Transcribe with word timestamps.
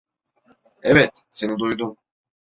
Evet, 0.83 1.23
seni 1.29 1.57
duydum. 1.59 1.97